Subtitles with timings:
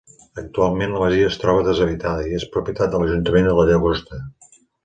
[0.43, 4.23] Actualment la masia es troba deshabitada i és propietat de l'Ajuntament de la Llagosta.